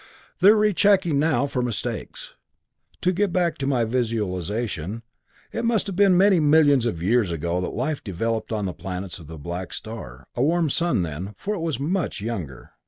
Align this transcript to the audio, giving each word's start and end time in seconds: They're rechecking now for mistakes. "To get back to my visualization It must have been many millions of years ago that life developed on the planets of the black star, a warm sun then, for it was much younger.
They're 0.39 0.55
rechecking 0.55 1.19
now 1.19 1.45
for 1.45 1.61
mistakes. 1.61 2.33
"To 3.01 3.11
get 3.11 3.31
back 3.31 3.59
to 3.59 3.67
my 3.67 3.85
visualization 3.85 5.03
It 5.51 5.63
must 5.63 5.85
have 5.85 5.95
been 5.95 6.17
many 6.17 6.39
millions 6.39 6.87
of 6.87 7.03
years 7.03 7.29
ago 7.29 7.61
that 7.61 7.69
life 7.75 8.03
developed 8.03 8.51
on 8.51 8.65
the 8.65 8.73
planets 8.73 9.19
of 9.19 9.27
the 9.27 9.37
black 9.37 9.71
star, 9.71 10.25
a 10.35 10.41
warm 10.41 10.71
sun 10.71 11.03
then, 11.03 11.35
for 11.37 11.53
it 11.53 11.59
was 11.61 11.79
much 11.79 12.19
younger. 12.19 12.71